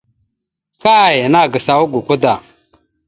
Kay 0.83 1.15
nàgas 1.31 1.67
awak 1.73 1.89
gakwa 1.93 2.15
da. 2.23 2.35